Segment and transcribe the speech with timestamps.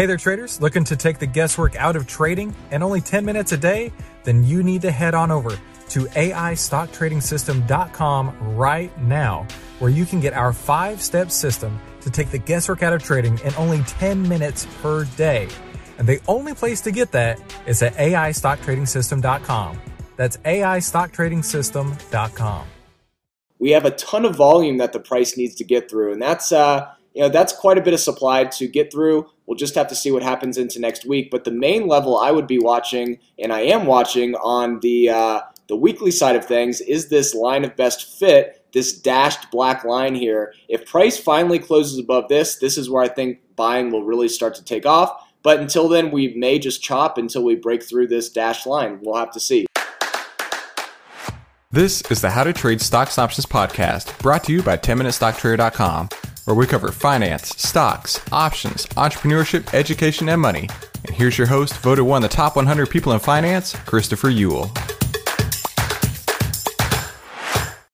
[0.00, 0.62] Hey there, traders.
[0.62, 3.92] Looking to take the guesswork out of trading and only 10 minutes a day?
[4.24, 9.46] Then you need to head on over to AIStockTradingSystem.com right now,
[9.78, 13.38] where you can get our five step system to take the guesswork out of trading
[13.40, 15.48] in only 10 minutes per day.
[15.98, 19.80] And the only place to get that is at AIStockTradingSystem.com.
[20.16, 22.66] That's AIStockTradingSystem.com.
[23.58, 26.52] We have a ton of volume that the price needs to get through, and that's
[26.52, 29.28] uh, you know that's quite a bit of supply to get through.
[29.50, 31.28] We'll just have to see what happens into next week.
[31.28, 35.40] But the main level I would be watching, and I am watching on the uh,
[35.66, 40.14] the weekly side of things, is this line of best fit, this dashed black line
[40.14, 40.54] here.
[40.68, 44.54] If price finally closes above this, this is where I think buying will really start
[44.54, 45.20] to take off.
[45.42, 49.00] But until then, we may just chop until we break through this dashed line.
[49.02, 49.66] We'll have to see.
[51.72, 56.08] This is the How to Trade Stocks Options podcast, brought to you by 10MinuteStockTrader.com,
[56.44, 60.68] where we cover finance, stocks, options, entrepreneurship, education, and money.
[61.06, 64.68] And here's your host, voted one of the top 100 people in finance, Christopher Uhl.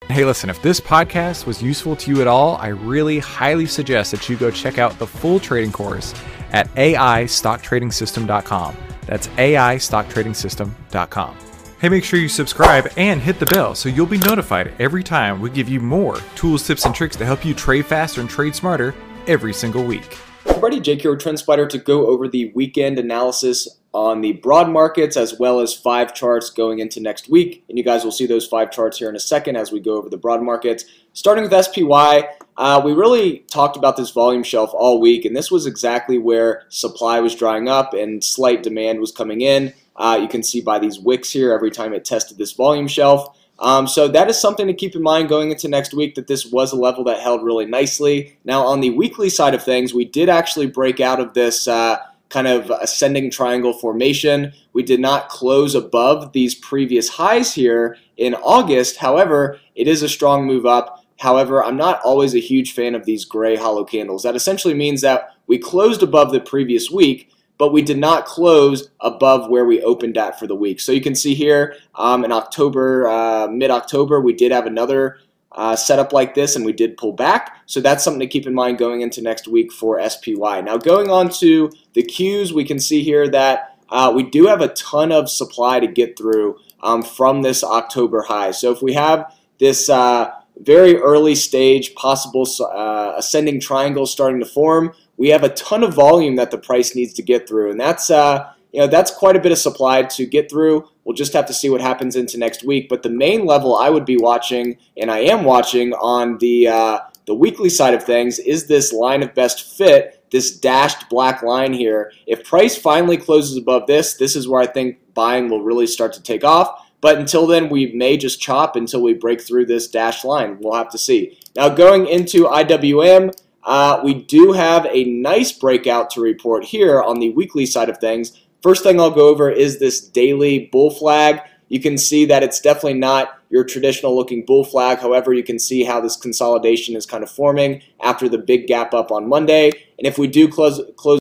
[0.08, 4.12] Hey, listen, if this podcast was useful to you at all, I really highly suggest
[4.12, 6.14] that you go check out the full trading course
[6.52, 8.76] at AIStockTradingSystem.com.
[9.06, 11.55] That's AIStockTradingSystem.com.
[11.78, 15.42] Hey, make sure you subscribe and hit the bell so you'll be notified every time
[15.42, 18.54] we give you more tools, tips, and tricks to help you trade faster and trade
[18.54, 18.94] smarter
[19.26, 20.16] every single week.
[20.58, 25.38] Ready, Jake here, TrendSpider, to go over the weekend analysis on the broad markets as
[25.38, 27.62] well as five charts going into next week.
[27.68, 29.98] And you guys will see those five charts here in a second as we go
[29.98, 30.86] over the broad markets.
[31.12, 35.50] Starting with SPY, uh, we really talked about this volume shelf all week, and this
[35.50, 39.74] was exactly where supply was drying up and slight demand was coming in.
[39.96, 43.36] Uh, you can see by these wicks here every time it tested this volume shelf.
[43.58, 46.46] Um, so that is something to keep in mind going into next week that this
[46.46, 48.38] was a level that held really nicely.
[48.44, 51.96] Now on the weekly side of things, we did actually break out of this uh,
[52.28, 54.52] kind of ascending triangle formation.
[54.72, 58.96] We did not close above these previous highs here in August.
[58.96, 61.04] However, it is a strong move up.
[61.18, 64.22] However, I'm not always a huge fan of these gray hollow candles.
[64.22, 68.90] That essentially means that we closed above the previous week, but we did not close
[69.00, 70.80] above where we opened at for the week.
[70.80, 75.18] So you can see here um, in October, uh, mid-October, we did have another
[75.52, 77.62] uh, setup like this and we did pull back.
[77.66, 80.60] So that's something to keep in mind going into next week for SPY.
[80.60, 84.60] Now going on to the Qs, we can see here that uh, we do have
[84.60, 88.50] a ton of supply to get through um, from this October high.
[88.50, 94.46] So if we have this uh, very early stage possible uh, ascending triangle starting to
[94.46, 97.80] form, we have a ton of volume that the price needs to get through, and
[97.80, 100.88] that's uh, you know that's quite a bit of supply to get through.
[101.04, 102.88] We'll just have to see what happens into next week.
[102.88, 106.98] But the main level I would be watching, and I am watching on the uh,
[107.26, 111.72] the weekly side of things, is this line of best fit, this dashed black line
[111.72, 112.12] here.
[112.26, 116.12] If price finally closes above this, this is where I think buying will really start
[116.14, 116.82] to take off.
[117.00, 120.58] But until then, we may just chop until we break through this dashed line.
[120.60, 121.38] We'll have to see.
[121.54, 123.32] Now, going into IWM,
[123.66, 127.98] uh, we do have a nice breakout to report here on the weekly side of
[127.98, 128.40] things.
[128.62, 131.40] First thing I'll go over is this daily bull flag.
[131.68, 134.98] You can see that it's definitely not your traditional looking bull flag.
[134.98, 138.94] However, you can see how this consolidation is kind of forming after the big gap
[138.94, 139.66] up on Monday.
[139.98, 141.18] And if we do close close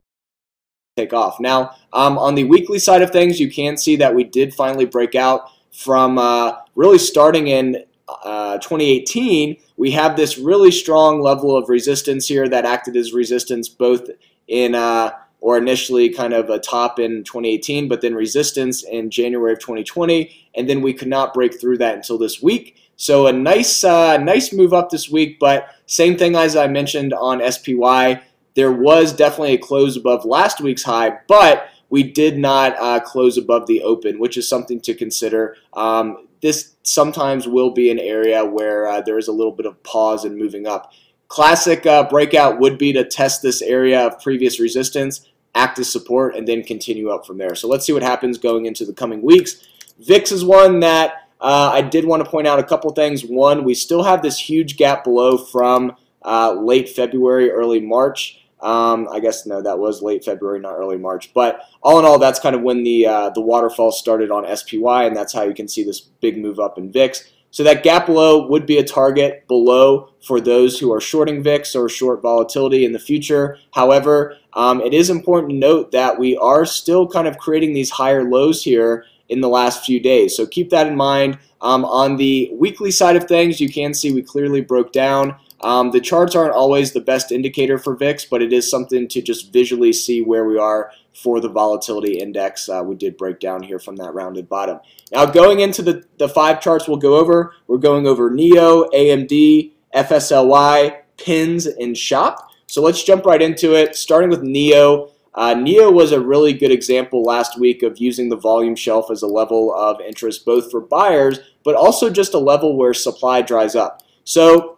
[0.96, 1.40] take off.
[1.40, 4.86] Now, um, on the weekly side of things, you can see that we did finally
[4.86, 11.56] break out from uh, really starting in uh, 2018, we have this really strong level
[11.56, 14.10] of resistance here that acted as resistance both
[14.48, 15.12] in uh,
[15.42, 20.50] or initially kind of a top in 2018, but then resistance in January of 2020,
[20.56, 22.78] and then we could not break through that until this week.
[22.96, 27.14] So a nice, uh, nice move up this week, but same thing as I mentioned
[27.14, 28.22] on SPY.
[28.56, 33.38] There was definitely a close above last week's high, but we did not uh, close
[33.38, 35.56] above the open, which is something to consider.
[35.72, 39.82] Um, this sometimes will be an area where uh, there is a little bit of
[39.84, 40.92] pause in moving up.
[41.30, 45.26] Classic uh, breakout would be to test this area of previous resistance,
[45.56, 47.56] act as support, and then continue up from there.
[47.56, 49.66] So let's see what happens going into the coming weeks.
[50.00, 53.24] VIX is one that uh, I did want to point out a couple things.
[53.24, 55.96] One, we still have this huge gap below from
[56.26, 58.45] uh, late February, early March.
[58.62, 61.34] Um, I guess no, that was late February, not early March.
[61.34, 65.06] But all in all, that's kind of when the uh, the waterfall started on SPY,
[65.06, 67.32] and that's how you can see this big move up in VIX.
[67.56, 71.74] So that gap below would be a target below for those who are shorting VIX
[71.74, 73.58] or short volatility in the future.
[73.72, 77.92] However, um, it is important to note that we are still kind of creating these
[77.92, 80.36] higher lows here in the last few days.
[80.36, 81.40] So keep that in mind.
[81.62, 85.90] Um, on the weekly side of things, you can see we clearly broke down Um,
[85.90, 89.52] the charts aren't always the best indicator for VIX, but it is something to just
[89.52, 92.70] visually see where we are for the volatility index.
[92.70, 94.80] Uh, we did break down here from that rounded bottom.
[95.12, 99.72] Now, going into the, the five charts we'll go over, we're going over NIO, AMD,
[99.96, 102.48] FSLY, PINS, and SHOP.
[102.68, 105.14] So let's jump right into it, starting with NIO.
[105.34, 109.24] Uh, NIO was a really good example last week of using the volume shelf as
[109.24, 113.76] a level of interest both for buyers, but also just a level where supply dries
[113.76, 114.04] up.
[114.26, 114.75] So,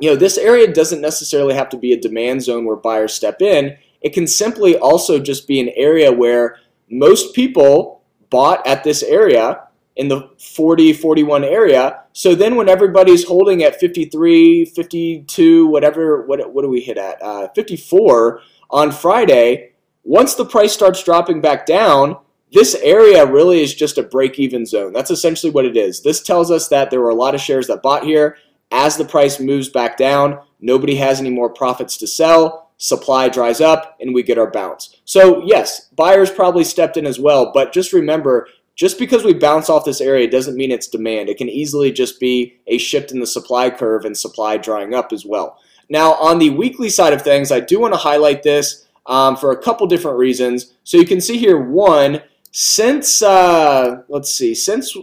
[0.00, 3.42] you know, this area doesn't necessarily have to be a demand zone where buyers step
[3.42, 3.76] in.
[4.00, 6.56] It can simply also just be an area where
[6.90, 12.04] most people bought at this area in the 40, 41 area.
[12.12, 17.20] So then when everybody's holding at 53, 52, whatever, what, what do we hit at?
[17.22, 19.72] Uh, 54 on Friday,
[20.02, 22.16] once the price starts dropping back down,
[22.52, 24.92] this area really is just a break-even zone.
[24.92, 26.02] That's essentially what it is.
[26.02, 28.38] This tells us that there were a lot of shares that bought here.
[28.70, 33.60] As the price moves back down, nobody has any more profits to sell supply dries
[33.60, 34.96] up, and we get our bounce.
[35.04, 39.68] So yes, buyers probably stepped in as well, but just remember, just because we bounce
[39.68, 41.28] off this area doesn't mean it's demand.
[41.28, 45.12] It can easily just be a shift in the supply curve and supply drying up
[45.12, 45.58] as well.
[45.90, 49.50] Now, on the weekly side of things, I do want to highlight this um, for
[49.52, 50.72] a couple different reasons.
[50.84, 52.22] So you can see here, one,
[52.52, 54.96] since, uh, let's see, since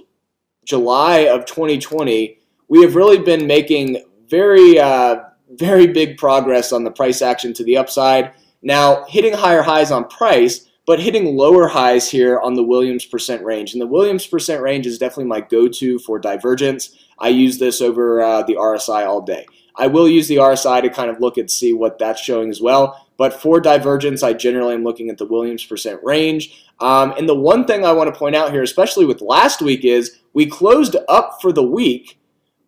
[0.66, 2.37] July of 2020,
[2.68, 5.22] we have really been making very, uh,
[5.52, 8.34] very big progress on the price action to the upside.
[8.62, 13.44] Now, hitting higher highs on price, but hitting lower highs here on the Williams percent
[13.44, 13.74] range.
[13.74, 16.98] And the Williams percent range is definitely my go-to for divergence.
[17.20, 19.46] I use this over uh, the RSI all day.
[19.76, 22.62] I will use the RSI to kind of look and see what that's showing as
[22.62, 23.08] well.
[23.18, 26.64] But for divergence, I generally am looking at the Williams percent range.
[26.80, 29.84] Um, and the one thing I want to point out here, especially with last week,
[29.84, 32.20] is we closed up for the week,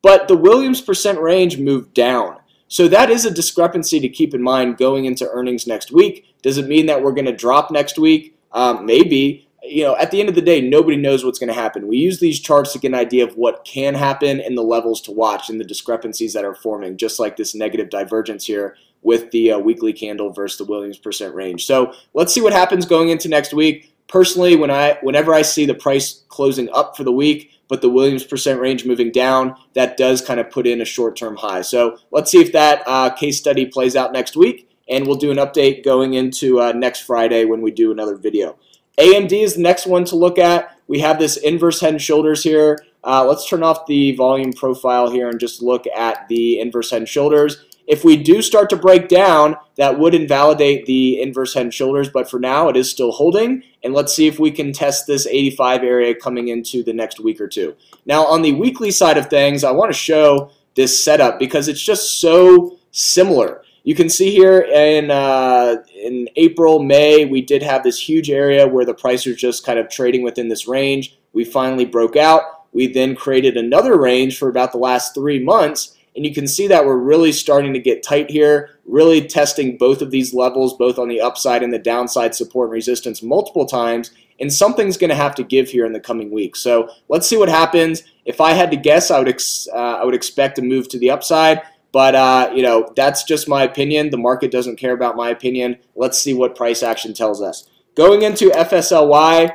[0.02, 2.38] but the Williams percent range moved down.
[2.68, 6.36] So that is a discrepancy to keep in mind going into earnings next week.
[6.44, 8.38] Does it mean that we're going to drop next week?
[8.52, 9.48] Um, maybe.
[9.62, 11.88] You know, at the end of the day, nobody knows what's going to happen.
[11.88, 15.02] We use these charts to get an idea of what can happen and the levels
[15.02, 19.32] to watch and the discrepancies that are forming, just like this negative divergence here with
[19.32, 21.66] the uh, weekly candle versus the Williams percent range.
[21.66, 23.94] So let's see what happens going into next week.
[24.08, 27.90] Personally, when I whenever I see the price closing up for the week, but the
[27.90, 31.62] Williams percent range moving down, that does kind of put in a short-term high.
[31.62, 35.32] So let's see if that uh, case study plays out next week, and we'll do
[35.32, 38.58] an update going into uh, next Friday when we do another video.
[38.98, 40.78] AMD is the next one to look at.
[40.88, 42.84] We have this inverse head and shoulders here.
[43.04, 46.98] Uh, let's turn off the volume profile here and just look at the inverse head
[46.98, 47.66] and shoulders.
[47.90, 52.08] If we do start to break down, that would invalidate the inverse head and shoulders,
[52.08, 53.64] but for now it is still holding.
[53.84, 57.42] And let's see if we can test this 85 area coming into the next week
[57.42, 57.76] or two.
[58.06, 61.82] Now on the weekly side of things, I want to show this setup because it's
[61.82, 63.64] just so similar.
[63.84, 68.68] You can see here in uh, in April, May, we did have this huge area
[68.68, 71.18] where the price was just kind of trading within this range.
[71.34, 72.44] We finally broke out.
[72.72, 76.68] We then created another range for about the last three months, and you can see
[76.68, 81.00] that we're really starting to get tight here, really testing both of these levels, both
[81.00, 84.12] on the upside and the downside support and resistance multiple times.
[84.38, 86.60] And something's going to have to give here in the coming weeks.
[86.60, 88.04] So let's see what happens.
[88.26, 89.30] If I had to guess, I would
[89.74, 91.62] uh, I would expect a move to the upside.
[91.94, 94.10] But uh, you know that's just my opinion.
[94.10, 95.78] The market doesn't care about my opinion.
[95.96, 97.70] Let's see what price action tells us.
[97.96, 99.54] Going into FSLY,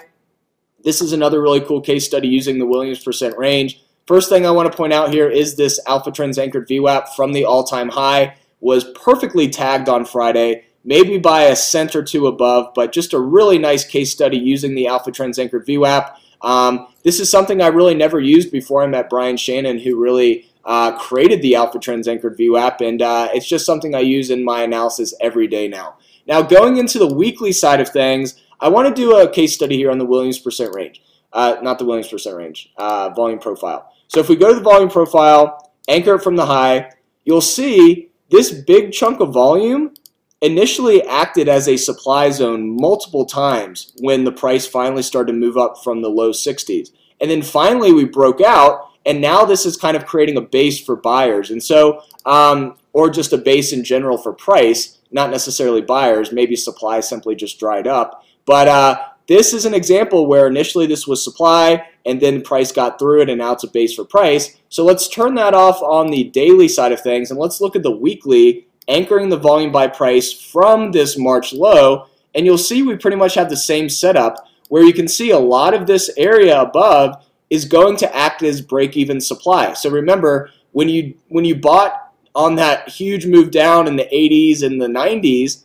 [0.82, 3.83] this is another really cool case study using the Williams percent range.
[4.06, 7.32] First thing I want to point out here is this Alpha Trends anchored VWAP from
[7.32, 12.74] the all-time high was perfectly tagged on Friday, maybe by a cent or two above,
[12.74, 16.14] but just a really nice case study using the Alpha Trends anchored VWAP.
[16.42, 20.50] Um, this is something I really never used before I met Brian Shannon, who really
[20.66, 24.44] uh, created the Alpha Trends anchored VWAP, and uh, it's just something I use in
[24.44, 25.96] my analysis every day now.
[26.26, 29.76] Now, going into the weekly side of things, I want to do a case study
[29.76, 31.00] here on the Williams percent range.
[31.34, 33.92] Uh, not the Williams percent range, uh, volume profile.
[34.06, 36.90] So if we go to the volume profile, anchor it from the high,
[37.24, 39.92] you'll see this big chunk of volume
[40.40, 45.56] initially acted as a supply zone multiple times when the price finally started to move
[45.56, 46.90] up from the low 60s.
[47.20, 50.78] And then finally we broke out, and now this is kind of creating a base
[50.78, 51.50] for buyers.
[51.50, 56.56] And so, um, or just a base in general for price, not necessarily buyers, maybe
[56.56, 58.24] supply simply just dried up.
[58.44, 62.98] But uh, this is an example where initially this was supply and then price got
[62.98, 64.56] through it and now it's a base for price.
[64.68, 67.82] So let's turn that off on the daily side of things and let's look at
[67.82, 72.96] the weekly anchoring the volume by price from this March low and you'll see we
[72.96, 76.60] pretty much have the same setup where you can see a lot of this area
[76.60, 79.72] above is going to act as break-even supply.
[79.74, 84.62] So remember when you when you bought on that huge move down in the 80s
[84.62, 85.64] and the 90s,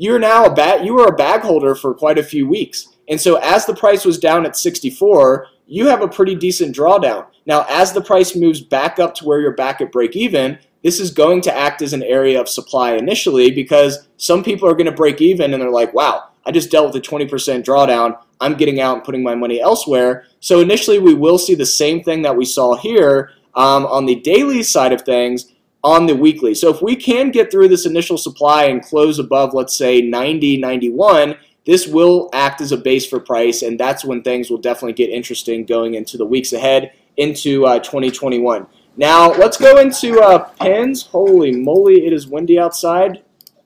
[0.00, 2.96] you're now a bag you were a bag holder for quite a few weeks.
[3.08, 7.26] And so as the price was down at 64, you have a pretty decent drawdown.
[7.44, 11.00] Now, as the price moves back up to where you're back at break even, this
[11.00, 14.86] is going to act as an area of supply initially because some people are going
[14.86, 17.28] to break even and they're like, wow, I just dealt with a 20%
[17.62, 18.16] drawdown.
[18.40, 20.24] I'm getting out and putting my money elsewhere.
[20.40, 24.16] So initially, we will see the same thing that we saw here um, on the
[24.20, 25.52] daily side of things
[25.82, 26.54] on the weekly.
[26.54, 30.58] So if we can get through this initial supply and close above, let's say 90,
[30.58, 34.94] 91, this will act as a base for price, and that's when things will definitely
[34.94, 38.66] get interesting going into the weeks ahead into uh, 2021.
[38.96, 41.06] Now, let's go into uh, pins.
[41.06, 43.22] Holy moly, it is windy outside.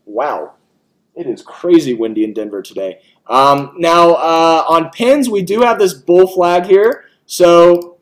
[0.06, 0.54] Wow.
[1.14, 3.00] It is crazy windy in Denver today.
[3.28, 7.04] Um, now, uh, on pins, we do have this bull flag here.
[7.26, 7.98] So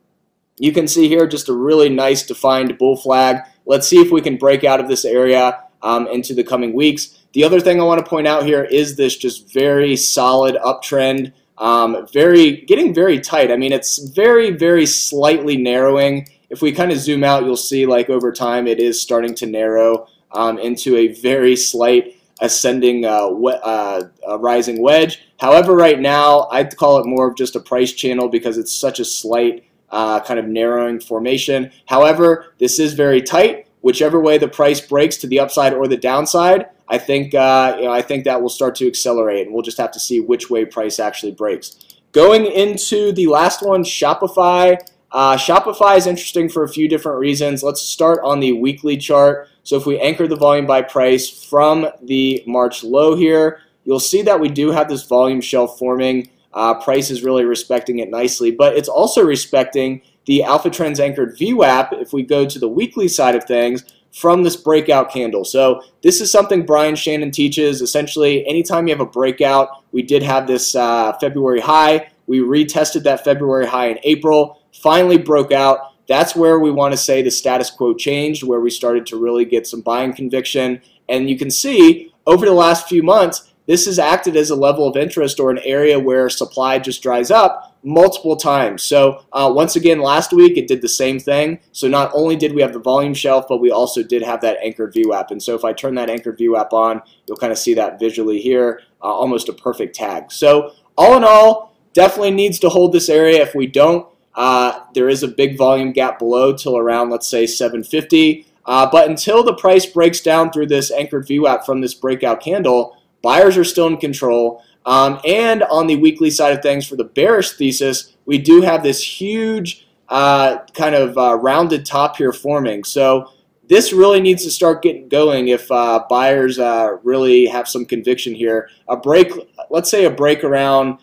[0.58, 3.42] you can see here just a really nice defined bull flag.
[3.66, 7.18] Let's see if we can break out of this area um, into the coming weeks.
[7.32, 11.32] The other thing I want to point out here is this just very solid uptrend.
[11.58, 13.50] Um, very getting very tight.
[13.50, 16.28] I mean, it's very, very slightly narrowing.
[16.50, 19.46] If we kind of zoom out, you'll see like over time it is starting to
[19.46, 24.08] narrow um, into a very slight ascending uh, uh,
[24.40, 25.22] rising wedge.
[25.38, 28.98] However, right now I'd call it more of just a price channel because it's such
[28.98, 31.70] a slight uh, kind of narrowing formation.
[31.86, 33.68] However, this is very tight.
[33.82, 37.84] Whichever way the price breaks to the upside or the downside, I think uh, you
[37.84, 40.50] know, I think that will start to accelerate, and we'll just have to see which
[40.50, 41.76] way price actually breaks.
[42.12, 44.78] Going into the last one, Shopify.
[45.10, 47.62] Uh, Shopify is interesting for a few different reasons.
[47.62, 49.48] Let's start on the weekly chart.
[49.62, 54.22] So if we anchor the volume by price from the March low here, you'll see
[54.22, 56.30] that we do have this volume shelf forming.
[56.54, 61.36] Uh, price is really respecting it nicely, but it's also respecting the Alpha Trends anchored
[61.36, 65.44] VWAP if we go to the weekly side of things from this breakout candle.
[65.44, 67.80] So this is something Brian Shannon teaches.
[67.80, 72.10] Essentially, anytime you have a breakout, we did have this uh, February high.
[72.26, 76.98] We retested that February high in April, finally broke out that's where we want to
[76.98, 80.82] say the status quo changed, where we started to really get some buying conviction.
[81.08, 84.86] And you can see over the last few months, this has acted as a level
[84.86, 88.82] of interest or an area where supply just dries up multiple times.
[88.82, 91.60] So uh, once again, last week it did the same thing.
[91.72, 94.58] So not only did we have the volume shelf, but we also did have that
[94.62, 95.30] anchored VWAP.
[95.30, 98.40] And so if I turn that anchored VWAP on, you'll kind of see that visually
[98.40, 100.30] here, uh, almost a perfect tag.
[100.30, 103.42] So all in all, definitely needs to hold this area.
[103.42, 107.46] If we don't, uh, there is a big volume gap below till around, let's say,
[107.46, 108.46] 750.
[108.64, 112.96] Uh, but until the price breaks down through this anchored VWAP from this breakout candle,
[113.22, 114.62] buyers are still in control.
[114.84, 118.82] Um, and on the weekly side of things for the bearish thesis, we do have
[118.82, 122.84] this huge uh, kind of uh, rounded top here forming.
[122.84, 123.30] So
[123.68, 128.34] this really needs to start getting going if uh, buyers uh, really have some conviction
[128.34, 128.68] here.
[128.88, 129.32] A break,
[129.70, 130.98] let's say a break around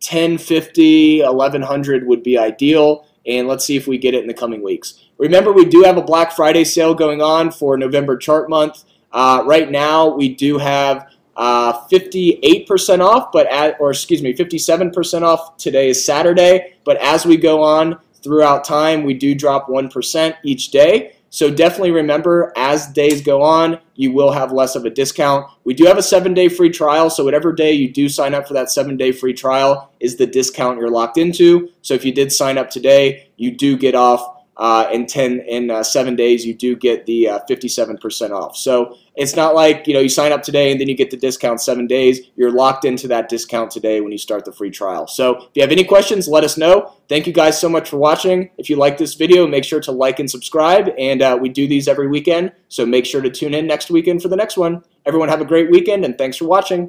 [0.00, 3.06] 1050, 1100 would be ideal.
[3.26, 5.04] And let's see if we get it in the coming weeks.
[5.18, 8.84] Remember, we do have a Black Friday sale going on for November chart month.
[9.12, 15.22] Uh, right now, we do have uh, 58% off, but at, or excuse me, 57%
[15.22, 15.56] off.
[15.56, 20.70] Today is Saturday, but as we go on throughout time, we do drop 1% each
[20.70, 21.14] day.
[21.30, 25.46] So definitely remember, as days go on, you will have less of a discount.
[25.64, 28.54] We do have a seven-day free trial, so whatever day you do sign up for
[28.54, 31.68] that seven-day free trial is the discount you're locked into.
[31.82, 35.70] So if you did sign up today, you do get off uh, in 10 in
[35.70, 38.56] uh, seven days you do get the uh, 57% off.
[38.56, 41.16] So it's not like you know you sign up today and then you get the
[41.16, 42.20] discount seven days.
[42.36, 45.06] You're locked into that discount today when you start the free trial.
[45.06, 46.92] So if you have any questions let us know.
[47.08, 48.50] Thank you guys so much for watching.
[48.58, 50.90] If you like this video make sure to like and subscribe.
[50.98, 52.52] And uh, we do these every weekend.
[52.68, 54.82] So make sure to tune in next weekend for the next one.
[55.06, 56.88] Everyone have a great weekend and thanks for watching